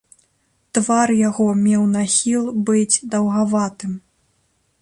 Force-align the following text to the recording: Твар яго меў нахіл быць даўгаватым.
Твар 0.77 1.13
яго 1.19 1.45
меў 1.65 1.83
нахіл 1.97 2.49
быць 2.71 3.01
даўгаватым. 3.15 3.93